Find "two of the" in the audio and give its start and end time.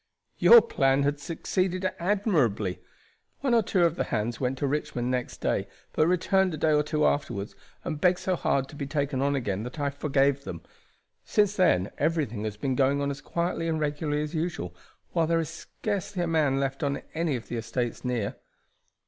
3.61-4.05